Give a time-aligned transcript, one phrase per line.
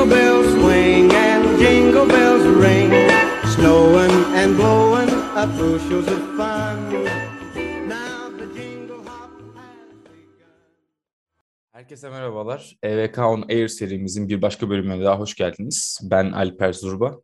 [0.00, 2.90] Jingle bells swing and jingle bells ring.
[3.54, 6.78] Snowing and blowing up bushels of fun.
[11.72, 12.76] Herkese merhabalar.
[12.82, 15.98] EVK On Air serimizin bir başka bölümüne daha hoş geldiniz.
[16.02, 17.20] Ben Alper Zurba.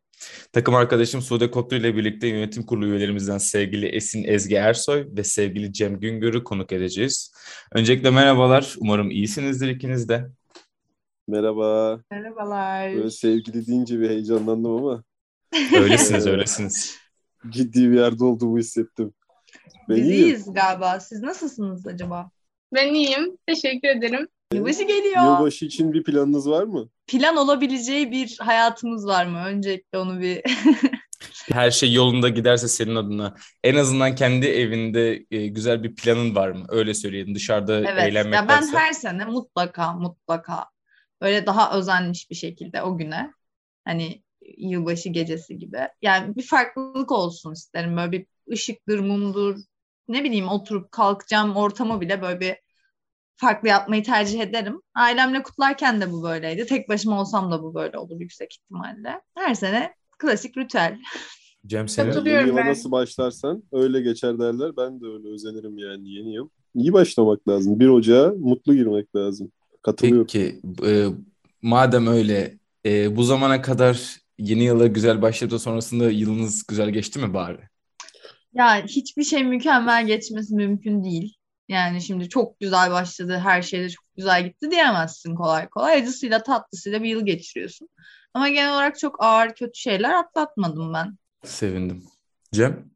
[0.52, 5.72] Takım arkadaşım Sude Kotlu ile birlikte yönetim kurulu üyelerimizden sevgili Esin Ezgi Ersoy ve sevgili
[5.72, 7.32] Cem Güngör'ü konuk edeceğiz.
[7.72, 8.74] Öncelikle merhabalar.
[8.78, 10.26] Umarım iyisinizdir ikiniz de.
[11.28, 12.00] Merhaba.
[12.10, 12.94] Merhabalar.
[12.94, 15.04] Böyle sevgili deyince bir heyecanlandım ama
[15.76, 16.98] Öylesiniz, öylesiniz.
[17.50, 19.14] ciddi bir yerde olduğumu hissettim.
[19.88, 20.24] Ben Biz iyiyim.
[20.24, 21.00] iyiyiz galiba.
[21.00, 22.30] Siz nasılsınız acaba?
[22.74, 23.38] Ben iyiyim.
[23.46, 24.28] Teşekkür ederim.
[24.52, 25.24] Yılbaşı geliyor.
[25.24, 26.88] Yılbaşı için bir planınız var mı?
[27.06, 29.42] Plan olabileceği bir hayatımız var mı?
[29.46, 30.42] Öncelikle onu bir...
[31.52, 36.50] Her şey yolunda giderse senin adına en azından kendi evinde e, güzel bir planın var
[36.50, 36.66] mı?
[36.68, 37.34] Öyle söyleyelim.
[37.34, 37.88] Dışarıda evet.
[37.88, 38.78] Ya ben eğlenmektense.
[38.78, 40.64] her sene mutlaka mutlaka
[41.20, 43.32] böyle daha özenmiş bir şekilde o güne
[43.84, 44.22] hani
[44.58, 45.78] yılbaşı gecesi gibi.
[46.02, 47.96] Yani bir farklılık olsun isterim.
[47.96, 49.56] Böyle bir ışıktır, mumdur.
[50.08, 52.56] Ne bileyim oturup kalkacağım ortamı bile böyle bir
[53.36, 54.80] farklı yapmayı tercih ederim.
[54.94, 56.66] Ailemle kutlarken de bu böyleydi.
[56.66, 59.20] Tek başıma olsam da bu böyle olur yüksek ihtimalle.
[59.34, 60.98] Her sene klasik ritüel.
[61.66, 62.08] Cem senin.
[62.08, 62.46] Katılıyorum.
[62.46, 64.76] Yeni yıla nasıl başlarsan öyle geçer derler.
[64.76, 66.48] Ben de öyle özenirim yani yeni yıl.
[66.74, 67.80] İyi başlamak lazım.
[67.80, 69.52] 1 Ocağı mutlu girmek lazım.
[69.86, 70.26] Katılıyorum.
[70.32, 71.06] Peki e,
[71.62, 77.34] madem öyle e, bu zamana kadar yeni yıla güzel başladı sonrasında yılınız güzel geçti mi
[77.34, 77.60] bari?
[78.54, 81.36] Ya hiçbir şey mükemmel geçmesi mümkün değil.
[81.68, 86.02] Yani şimdi çok güzel başladı, her şeyde çok güzel gitti diyemezsin kolay kolay.
[86.02, 87.88] Acısıyla tatlısıyla bir yıl geçiriyorsun.
[88.34, 91.18] Ama genel olarak çok ağır kötü şeyler atlatmadım ben.
[91.44, 92.02] Sevindim.
[92.52, 92.90] Cem?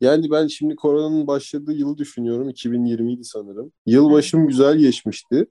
[0.00, 2.48] Yani ben şimdi koronanın başladığı yılı düşünüyorum.
[2.48, 3.72] 2020 idi sanırım.
[3.86, 5.46] Yılbaşım güzel geçmişti.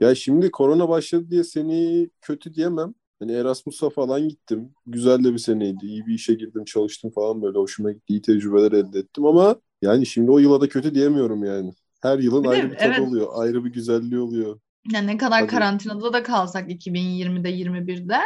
[0.00, 2.94] Ya şimdi korona başladı diye seni kötü diyemem.
[3.18, 4.74] Hani Erasmus'a falan gittim.
[4.86, 5.86] Güzel de bir seneydi.
[5.86, 7.58] İyi bir işe girdim, çalıştım falan böyle.
[7.58, 8.04] Hoşuma gitti.
[8.08, 11.72] iyi tecrübeler elde ettim ama yani şimdi o yıla da kötü diyemiyorum yani.
[12.02, 13.00] Her yılın Bir de ayrı bir tadı evet.
[13.00, 13.28] oluyor.
[13.34, 14.60] Ayrı bir güzelliği oluyor.
[14.92, 15.50] Yani ne kadar Tabii.
[15.50, 18.18] karantinada da kalsak 2020'de 21'de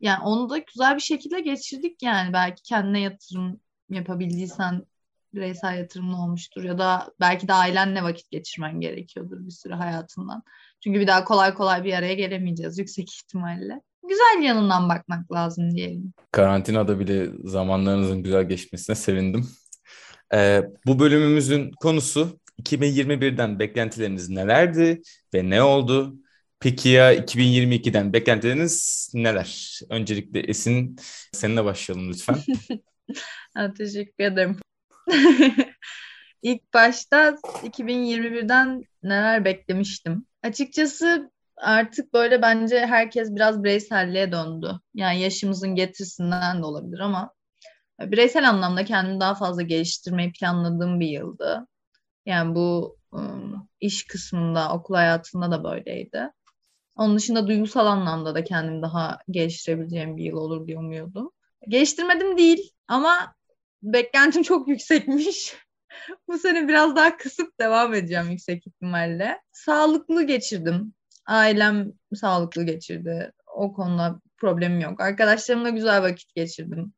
[0.00, 2.32] yani onu da güzel bir şekilde geçirdik yani.
[2.32, 4.86] Belki kendine yatırım yapabildiysen
[5.34, 10.42] bireysel yatırımın olmuştur ya da belki de ailenle vakit geçirmen gerekiyordur bir süre hayatından.
[10.84, 13.80] Çünkü bir daha kolay kolay bir araya gelemeyeceğiz yüksek ihtimalle.
[14.08, 16.12] Güzel yanından bakmak lazım diyelim.
[16.32, 19.48] Karantinada bile zamanlarınızın güzel geçmesine sevindim.
[20.34, 25.02] Ee, bu bölümümüzün konusu 2021'den beklentileriniz nelerdi
[25.34, 26.14] ve ne oldu?
[26.60, 29.80] Peki ya 2022'den beklentileriniz neler?
[29.90, 30.96] Öncelikle Esin
[31.32, 32.36] seninle başlayalım lütfen.
[33.78, 34.56] Teşekkür ederim.
[36.42, 37.28] İlk başta
[37.62, 40.27] 2021'den neler beklemiştim.
[40.42, 44.72] Açıkçası artık böyle bence herkes biraz bireyselliğe döndü.
[44.94, 47.34] Yani yaşımızın getirisinden de olabilir ama
[48.00, 51.66] bireysel anlamda kendimi daha fazla geliştirmeyi planladığım bir yıldı.
[52.26, 52.96] Yani bu
[53.80, 56.30] iş kısmında, okul hayatında da böyleydi.
[56.96, 61.30] Onun dışında duygusal anlamda da kendimi daha geliştirebileceğim bir yıl olur diye umuyordum.
[61.68, 63.34] Geliştirmedim değil ama
[63.82, 65.56] beklentim çok yüksekmiş.
[66.28, 69.40] Bu sene biraz daha kısıp devam edeceğim yüksek ihtimalle.
[69.52, 70.94] Sağlıklı geçirdim.
[71.26, 73.32] Ailem sağlıklı geçirdi.
[73.54, 75.00] O konuda problemim yok.
[75.00, 76.92] Arkadaşlarımla güzel vakit geçirdim.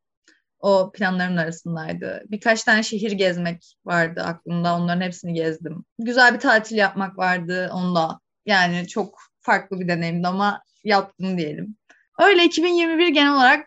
[0.61, 2.25] O planlarımın arasındaydı.
[2.29, 4.77] Birkaç tane şehir gezmek vardı aklımda.
[4.77, 5.85] Onların hepsini gezdim.
[5.99, 7.71] Güzel bir tatil yapmak vardı.
[7.73, 11.77] Onu da yani çok farklı bir deneyimdi ama yaptım diyelim.
[12.19, 13.67] Öyle 2021 genel olarak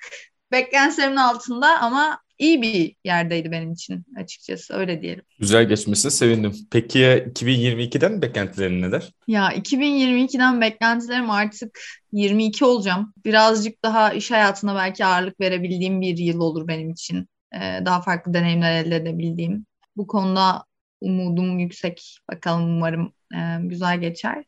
[0.52, 5.24] beklentilerimin altında ama iyi bir yerdeydi benim için açıkçası öyle diyelim.
[5.40, 6.56] Güzel geçmesine sevindim.
[6.72, 9.12] Peki ya 2022'den beklentilerin neler?
[9.28, 11.80] Ya 2022'den beklentilerim artık
[12.12, 13.14] 22 olacağım.
[13.26, 17.28] Birazcık daha iş hayatına belki ağırlık verebildiğim bir yıl olur benim için.
[17.56, 19.66] Ee, daha farklı deneyimler elde edebildiğim.
[19.98, 20.64] Bu konuda
[21.02, 22.20] umudum yüksek.
[22.32, 24.44] Bakalım umarım e, güzel geçer.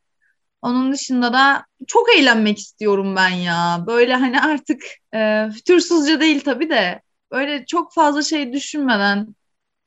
[0.61, 3.83] Onun dışında da çok eğlenmek istiyorum ben ya.
[3.87, 4.83] Böyle hani artık
[5.15, 7.01] e, fütursuzca değil tabii de
[7.35, 9.35] böyle çok fazla şey düşünmeden,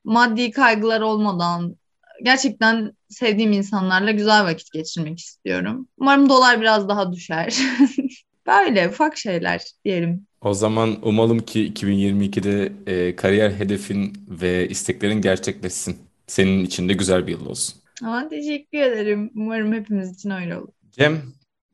[0.04, 1.76] maddi kaygılar olmadan
[2.22, 5.88] gerçekten sevdiğim insanlarla güzel vakit geçirmek istiyorum.
[5.98, 7.56] Umarım dolar biraz daha düşer.
[8.46, 10.26] Böyle ufak şeyler diyelim.
[10.40, 15.98] O zaman umalım ki 2022'de e, kariyer hedefin ve isteklerin gerçekleşsin.
[16.26, 17.74] Senin için de güzel bir yıl olsun.
[18.02, 19.30] Ama teşekkür ederim.
[19.34, 20.68] Umarım hepimiz için öyle olur.
[20.90, 21.22] Cem,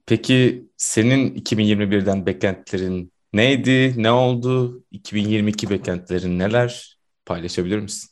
[0.07, 4.85] peki senin 2021'den beklentilerin neydi, ne oldu?
[4.91, 6.99] 2022 beklentilerin neler?
[7.27, 8.11] Paylaşabilir misin?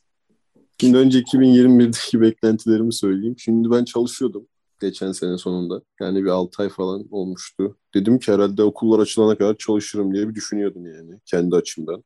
[0.81, 3.35] Şimdi önce 2021'deki beklentilerimi söyleyeyim.
[3.39, 4.47] Şimdi ben çalışıyordum.
[4.81, 5.83] geçen sene sonunda.
[6.01, 7.77] Yani bir 6 ay falan olmuştu.
[7.95, 12.05] Dedim ki herhalde okullar açılana kadar çalışırım diye bir düşünüyordum yani kendi açımdan.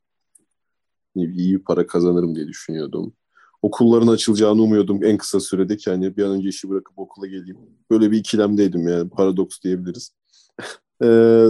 [1.15, 3.13] İyi bir para kazanırım diye düşünüyordum.
[3.61, 7.57] Okulların açılacağını umuyordum en kısa sürede ki hani bir an önce işi bırakıp okula geleyim.
[7.91, 10.11] Böyle bir ikilemdeydim yani paradoks diyebiliriz.
[11.03, 11.07] Ee,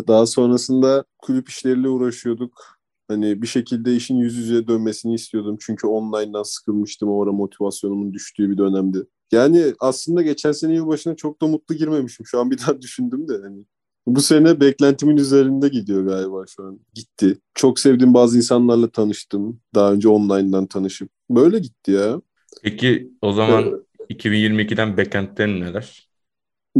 [0.07, 2.77] daha sonrasında kulüp işleriyle uğraşıyorduk.
[3.07, 5.57] Hani bir şekilde işin yüz yüze dönmesini istiyordum.
[5.61, 7.09] Çünkü online'dan sıkılmıştım.
[7.09, 9.03] O ara motivasyonumun düştüğü bir dönemdi.
[9.31, 12.25] Yani aslında geçen sene yılbaşına çok da mutlu girmemişim.
[12.25, 13.65] Şu an bir daha düşündüm de hani.
[14.07, 16.79] Bu sene beklentimin üzerinde gidiyor galiba şu an.
[16.93, 17.37] Gitti.
[17.55, 19.59] Çok sevdiğim bazı insanlarla tanıştım.
[19.75, 21.09] Daha önce online'dan tanışıp.
[21.29, 22.21] Böyle gitti ya.
[22.63, 26.06] Peki o zaman 2022'den beklentilerin neler?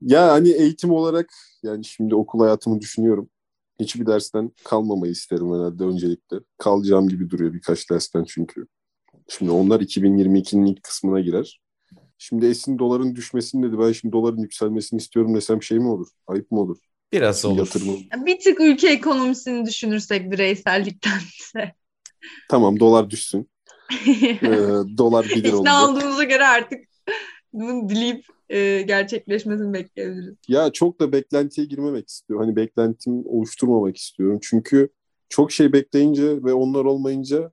[0.00, 1.26] ya hani eğitim olarak
[1.62, 3.28] yani şimdi okul hayatımı düşünüyorum.
[3.80, 6.36] Hiçbir dersten kalmamayı isterim herhalde öncelikle.
[6.58, 8.66] Kalacağım gibi duruyor birkaç dersten çünkü.
[9.28, 11.60] Şimdi onlar 2022'nin ilk kısmına girer.
[12.18, 13.78] Şimdi Esin doların düşmesini dedi.
[13.78, 16.08] Ben şimdi doların yükselmesini istiyorum desem şey mi olur?
[16.26, 16.78] Ayıp mı olur?
[17.12, 17.68] Biraz olur.
[18.26, 21.74] Bir tık ülke ekonomisini düşünürsek bireyselliktense.
[22.50, 23.50] Tamam dolar düşsün.
[24.42, 24.48] Ee,
[24.98, 25.88] dolar 1 lira İkna olacak.
[25.88, 26.84] olduğumuza göre artık
[27.52, 30.34] bunu dileyip e, gerçekleşmesini bekleyebiliriz.
[30.48, 32.46] Ya çok da beklentiye girmemek istiyorum.
[32.46, 34.38] Hani beklentim oluşturmamak istiyorum.
[34.42, 34.88] Çünkü
[35.28, 37.52] çok şey bekleyince ve onlar olmayınca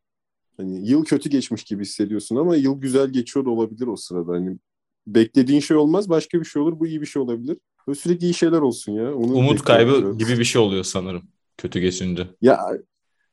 [0.58, 4.32] hani yıl kötü geçmiş gibi hissediyorsun ama yıl güzel geçiyor da olabilir o sırada.
[4.32, 4.58] Hani
[5.08, 6.80] beklediğin şey olmaz başka bir şey olur.
[6.80, 7.58] Bu iyi bir şey olabilir.
[7.88, 9.16] Böyle sürekli iyi şeyler olsun ya.
[9.16, 10.18] Onu Umut kaybı biraz.
[10.18, 11.24] gibi bir şey oluyor sanırım
[11.58, 12.28] kötü geçince.
[12.42, 12.60] Ya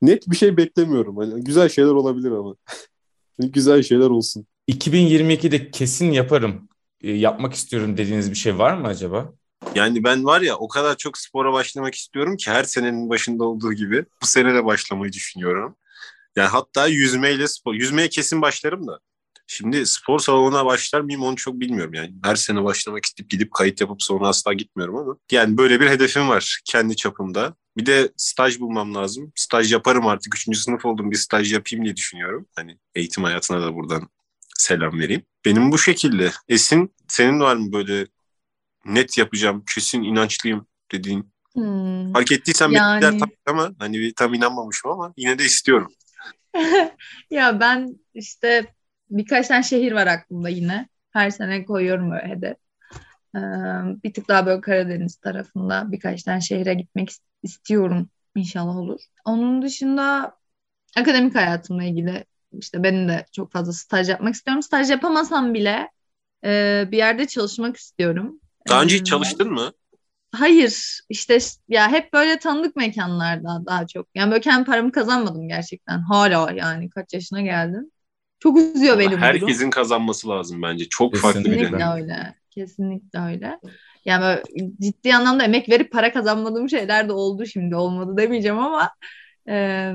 [0.02, 1.16] net bir şey beklemiyorum.
[1.16, 2.54] Hani güzel şeyler olabilir ama.
[3.38, 4.46] Güzel şeyler olsun.
[4.68, 6.68] 2022'de kesin yaparım,
[7.00, 9.32] e, yapmak istiyorum dediğiniz bir şey var mı acaba?
[9.74, 13.72] Yani ben var ya o kadar çok spora başlamak istiyorum ki her senenin başında olduğu
[13.72, 15.76] gibi bu sene de başlamayı düşünüyorum.
[16.36, 17.74] Yani hatta yüzmeyle spor.
[17.74, 18.98] Yüzmeye kesin başlarım da.
[19.50, 22.14] Şimdi spor salonuna başlar mıyım onu çok bilmiyorum yani.
[22.24, 25.16] Her sene başlamak isteyip gidip kayıt yapıp sonra asla gitmiyorum ama.
[25.30, 27.54] Yani böyle bir hedefim var kendi çapımda.
[27.76, 29.32] Bir de staj bulmam lazım.
[29.34, 30.34] Staj yaparım artık.
[30.34, 32.46] Üçüncü sınıf oldum bir staj yapayım diye düşünüyorum.
[32.56, 34.08] Hani eğitim hayatına da buradan
[34.58, 35.22] selam vereyim.
[35.44, 36.32] Benim bu şekilde.
[36.48, 38.06] Esin senin var mı böyle
[38.84, 41.32] net yapacağım, kesin inançlıyım dediğin?
[41.54, 42.12] Hmm.
[42.12, 45.92] Fark ettiysen Yani- tabii ama hani tam inanmamışım ama yine de istiyorum.
[47.30, 48.74] Ya ben işte
[49.10, 50.88] birkaç tane şehir var aklımda yine.
[51.10, 52.56] Her sene koyuyorum öyle hedef.
[53.36, 53.38] Ee,
[54.04, 58.10] bir tık daha böyle Karadeniz tarafında birkaç tane şehre gitmek is- istiyorum.
[58.36, 59.00] İnşallah olur.
[59.24, 60.36] Onun dışında
[60.96, 64.62] akademik hayatımla ilgili işte benim de çok fazla staj yapmak istiyorum.
[64.62, 65.90] Staj yapamasam bile
[66.44, 68.40] e, bir yerde çalışmak istiyorum.
[68.68, 69.72] Daha önce Ee, hiç çalıştın mı?
[70.32, 71.38] Hayır işte
[71.68, 74.08] ya hep böyle tanıdık mekanlarda daha çok.
[74.14, 75.98] Yani böyle kendi paramı kazanmadım gerçekten.
[76.00, 77.90] Hala yani kaç yaşına geldim.
[78.40, 79.22] Çok üzüyor beni bu durum.
[79.22, 80.88] Herkesin kazanması lazım bence.
[80.88, 81.78] Çok farklı bir Kesinlikle.
[81.78, 81.94] deneyim.
[81.94, 82.34] Kesinlikle öyle.
[82.50, 83.60] Kesinlikle öyle.
[84.04, 84.42] Yani böyle
[84.80, 87.76] ciddi anlamda emek verip para kazanmadığım şeyler de oldu şimdi.
[87.76, 88.90] Olmadı demeyeceğim ama
[89.48, 89.92] e,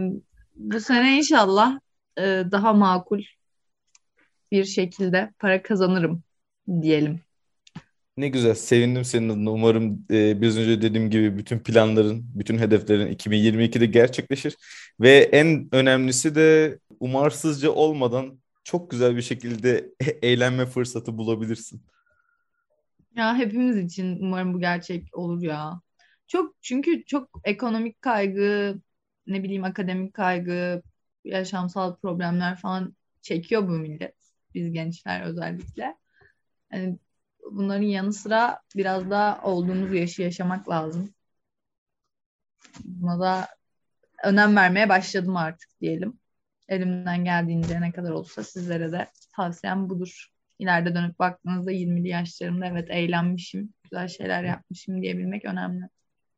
[0.56, 1.80] bu sene inşallah
[2.18, 3.22] e, daha makul
[4.51, 6.24] bir şekilde para kazanırım
[6.81, 7.19] diyelim.
[8.18, 9.51] Ne güzel, sevindim senin adına.
[9.51, 14.56] Umarım e, biraz önce dediğim gibi bütün planların, bütün hedeflerin 2022'de gerçekleşir.
[15.00, 21.82] Ve en önemlisi de umarsızca olmadan çok güzel bir şekilde eğlenme fırsatı bulabilirsin.
[23.15, 25.82] Ya hepimiz için umarım bu gerçek olur ya.
[26.27, 28.79] Çok çünkü çok ekonomik kaygı,
[29.27, 30.82] ne bileyim akademik kaygı,
[31.24, 34.15] yaşamsal problemler falan çekiyor bu millet.
[34.53, 35.98] Biz gençler özellikle.
[36.74, 37.00] Yani
[37.51, 41.13] bunların yanı sıra biraz daha olduğumuz yaşı yaşamak lazım.
[42.86, 43.48] Buna da
[44.24, 46.20] önem vermeye başladım artık diyelim.
[46.70, 50.27] Elimden geldiğince ne kadar olsa sizlere de tavsiyem budur.
[50.60, 55.84] İleride dönüp baktığınızda 20'li yaşlarımda evet eğlenmişim, güzel şeyler yapmışım diyebilmek önemli.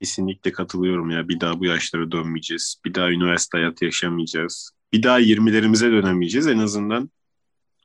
[0.01, 1.27] Kesinlikle katılıyorum ya.
[1.29, 2.81] Bir daha bu yaşlara dönmeyeceğiz.
[2.85, 4.71] Bir daha üniversite hayatı yaşamayacağız.
[4.93, 6.47] Bir daha 20'lerimize dönemeyeceğiz.
[6.47, 7.09] En azından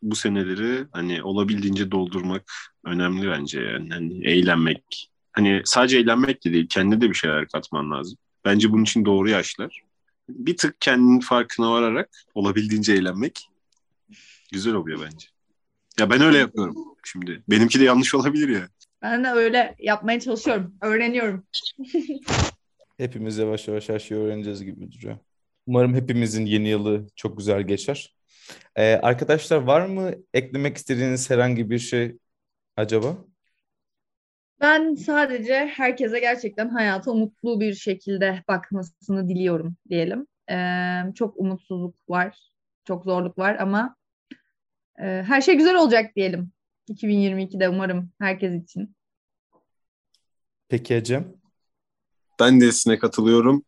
[0.02, 2.52] bu seneleri hani olabildiğince doldurmak
[2.85, 3.90] önemli bence yani.
[3.90, 5.11] Hani eğlenmek.
[5.32, 6.66] Hani sadece eğlenmek de değil.
[6.68, 8.18] Kendine de bir şeyler katman lazım.
[8.44, 9.82] Bence bunun için doğru yaşlar.
[10.34, 13.49] Bir tık kendinin farkına vararak olabildiğince eğlenmek
[14.52, 15.26] güzel oluyor bence.
[15.99, 17.42] Ya ben öyle yapıyorum şimdi.
[17.50, 18.68] Benimki de yanlış olabilir ya.
[19.02, 21.44] Ben de öyle yapmaya çalışıyorum, öğreniyorum.
[22.99, 25.18] Hepimiz yavaş yavaş her şeyi öğreneceğiz gibi duruyor.
[25.66, 28.14] Umarım hepimizin yeni yılı çok güzel geçer.
[28.76, 32.16] Ee, arkadaşlar var mı eklemek istediğiniz herhangi bir şey
[32.76, 33.16] acaba?
[34.61, 40.26] Ben sadece herkese gerçekten hayata umutlu bir şekilde bakmasını diliyorum diyelim.
[40.50, 42.50] Ee, çok umutsuzluk var,
[42.85, 43.97] çok zorluk var ama
[44.99, 46.52] e, her şey güzel olacak diyelim.
[46.88, 48.97] 2022'de umarım herkes için.
[50.69, 51.35] Peki Ecem?
[52.40, 53.64] Ben de Esin'e katılıyorum.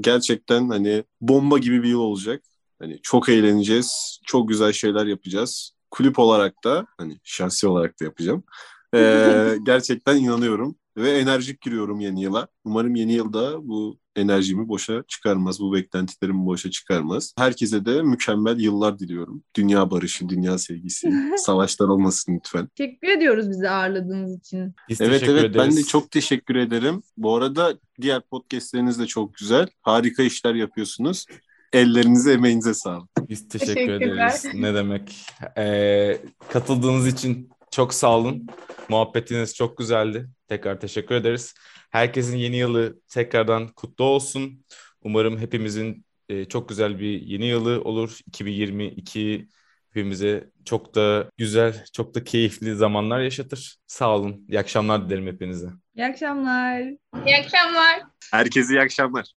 [0.00, 2.42] Gerçekten hani bomba gibi bir yıl olacak.
[2.78, 4.20] Hani çok eğleneceğiz.
[4.26, 5.72] Çok güzel şeyler yapacağız.
[5.90, 8.44] Kulüp olarak da hani şahsi olarak da yapacağım.
[8.94, 12.48] Ee, gerçekten inanıyorum ve enerjik giriyorum yeni yıla.
[12.64, 17.34] Umarım yeni yılda bu enerjimi boşa çıkarmaz, bu beklentilerimi boşa çıkarmaz.
[17.38, 19.42] Herkese de mükemmel yıllar diliyorum.
[19.56, 22.68] Dünya barışı, dünya sevgisi, savaşlar olmasın lütfen.
[22.76, 24.74] Teşekkür ediyoruz bizi ağırladığınız için.
[24.88, 25.76] Biz Evet teşekkür evet ben ederiz.
[25.76, 27.02] de çok teşekkür ederim.
[27.16, 29.68] Bu arada diğer podcastleriniz de çok güzel.
[29.82, 31.26] Harika işler yapıyorsunuz.
[31.72, 33.08] Ellerinize emeğinize sağlık.
[33.28, 34.44] Biz teşekkür ederiz.
[34.54, 35.26] Ne demek.
[35.58, 36.18] Ee,
[36.48, 38.46] katıldığınız için çok sağ olun.
[38.92, 40.28] Muhabbetiniz çok güzeldi.
[40.48, 41.54] Tekrar teşekkür ederiz.
[41.90, 44.64] Herkesin yeni yılı tekrardan kutlu olsun.
[45.02, 48.18] Umarım hepimizin e, çok güzel bir yeni yılı olur.
[48.26, 49.48] 2022
[49.90, 53.76] hepimize çok da güzel, çok da keyifli zamanlar yaşatır.
[53.86, 54.46] Sağ olun.
[54.48, 55.68] İyi akşamlar dilerim hepinize.
[55.96, 56.80] İyi akşamlar.
[57.26, 58.02] İyi akşamlar.
[58.32, 59.26] Herkese iyi akşamlar.